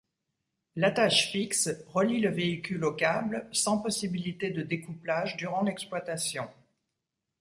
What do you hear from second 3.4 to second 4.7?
sans possibilité de